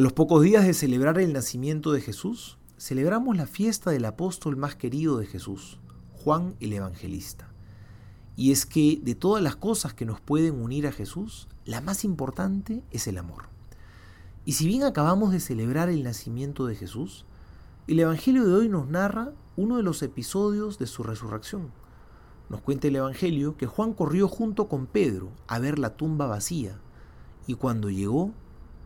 [0.00, 4.74] los pocos días de celebrar el nacimiento de Jesús, celebramos la fiesta del apóstol más
[4.74, 5.80] querido de Jesús,
[6.14, 7.52] Juan el Evangelista.
[8.34, 12.04] Y es que de todas las cosas que nos pueden unir a Jesús, la más
[12.04, 13.50] importante es el amor.
[14.46, 17.26] Y si bien acabamos de celebrar el nacimiento de Jesús,
[17.86, 21.70] el Evangelio de hoy nos narra uno de los episodios de su resurrección.
[22.48, 26.80] Nos cuenta el Evangelio que Juan corrió junto con Pedro a ver la tumba vacía
[27.46, 28.32] y cuando llegó,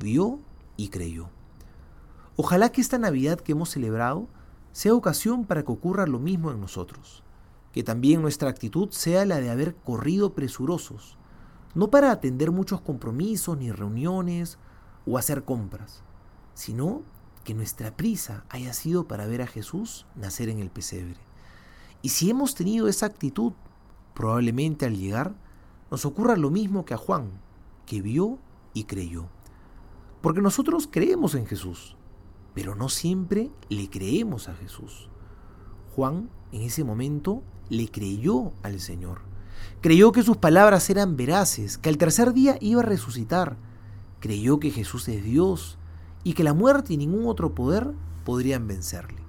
[0.00, 0.40] vio
[0.78, 1.28] y creyó.
[2.36, 4.28] Ojalá que esta Navidad que hemos celebrado
[4.72, 7.24] sea ocasión para que ocurra lo mismo en nosotros,
[7.72, 11.18] que también nuestra actitud sea la de haber corrido presurosos,
[11.74, 14.56] no para atender muchos compromisos ni reuniones
[15.04, 16.04] o hacer compras,
[16.54, 17.02] sino
[17.44, 21.16] que nuestra prisa haya sido para ver a Jesús nacer en el pesebre.
[22.02, 23.52] Y si hemos tenido esa actitud,
[24.14, 25.34] probablemente al llegar
[25.90, 27.30] nos ocurra lo mismo que a Juan,
[27.86, 28.38] que vio
[28.74, 29.28] y creyó.
[30.20, 31.96] Porque nosotros creemos en Jesús,
[32.54, 35.08] pero no siempre le creemos a Jesús.
[35.94, 39.20] Juan en ese momento le creyó al Señor.
[39.80, 43.56] Creyó que sus palabras eran veraces, que al tercer día iba a resucitar.
[44.20, 45.78] Creyó que Jesús es Dios
[46.24, 47.92] y que la muerte y ningún otro poder
[48.24, 49.22] podrían vencerle.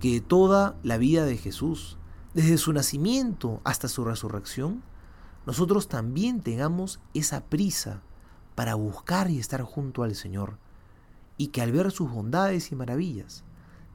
[0.00, 1.98] Que toda la vida de Jesús,
[2.34, 4.82] desde su nacimiento hasta su resurrección,
[5.44, 8.02] nosotros también tengamos esa prisa
[8.58, 10.58] para buscar y estar junto al Señor,
[11.36, 13.44] y que al ver sus bondades y maravillas,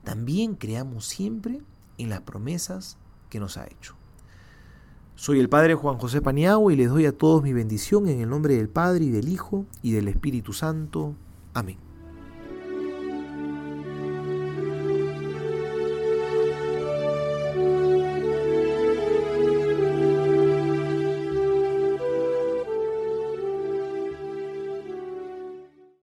[0.05, 1.61] también creamos siempre
[1.97, 2.97] en las promesas
[3.29, 3.95] que nos ha hecho.
[5.15, 8.29] Soy el Padre Juan José Paniagua y les doy a todos mi bendición en el
[8.29, 11.13] nombre del Padre y del Hijo y del Espíritu Santo.
[11.53, 11.92] Amén.